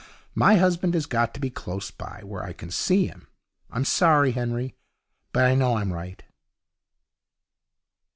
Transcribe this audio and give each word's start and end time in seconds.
My 0.33 0.55
husband 0.55 0.95
has 0.95 1.05
got 1.05 1.31
to 1.35 1.39
be 1.39 1.51
close 1.51 1.91
by, 1.91 2.21
where 2.23 2.41
I 2.43 2.53
can 2.53 2.71
see 2.71 3.05
him. 3.05 3.27
I'm 3.69 3.85
sorry, 3.85 4.31
Henry, 4.31 4.73
but 5.31 5.45
I 5.45 5.53
know 5.53 5.77
I'm 5.77 5.93
right.' 5.93 6.23